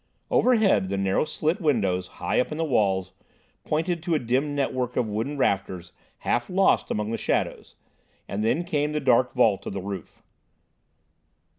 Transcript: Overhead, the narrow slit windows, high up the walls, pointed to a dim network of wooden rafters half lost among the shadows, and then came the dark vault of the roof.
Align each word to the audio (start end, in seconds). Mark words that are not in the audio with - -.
Overhead, 0.31 0.89
the 0.89 0.97
narrow 0.97 1.25
slit 1.25 1.61
windows, 1.61 2.07
high 2.17 2.39
up 2.39 2.49
the 2.49 2.65
walls, 2.65 3.11
pointed 3.63 4.01
to 4.01 4.15
a 4.15 4.17
dim 4.17 4.55
network 4.55 4.95
of 4.97 5.07
wooden 5.07 5.37
rafters 5.37 5.91
half 6.17 6.49
lost 6.49 6.89
among 6.89 7.11
the 7.11 7.17
shadows, 7.19 7.75
and 8.27 8.43
then 8.43 8.63
came 8.63 8.93
the 8.93 8.99
dark 8.99 9.35
vault 9.35 9.63
of 9.67 9.73
the 9.73 9.79
roof. 9.81 10.23